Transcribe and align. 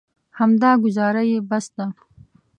همدا 0.39 0.71
ګوزاره 0.83 1.23
یې 1.31 1.39
بس 1.49 1.65
ده. 1.77 1.85